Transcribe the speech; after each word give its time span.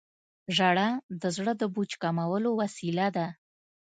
•ژړا 0.55 0.89
د 1.21 1.23
زړه 1.35 1.53
د 1.61 1.63
بوج 1.73 1.91
کمولو 2.01 2.49
وسیله 2.61 3.07
ده. 3.15 3.27